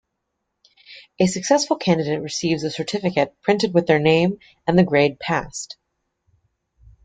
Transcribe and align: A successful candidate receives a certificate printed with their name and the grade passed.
A 1.19 1.27
successful 1.27 1.75
candidate 1.77 2.23
receives 2.23 2.63
a 2.63 2.71
certificate 2.71 3.39
printed 3.43 3.75
with 3.75 3.85
their 3.85 3.99
name 3.99 4.39
and 4.65 4.75
the 4.75 4.83
grade 4.83 5.19
passed. 5.19 5.77